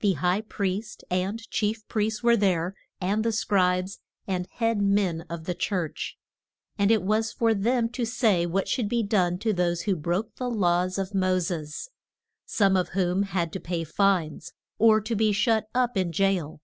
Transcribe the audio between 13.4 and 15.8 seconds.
to pay fines, or to be shut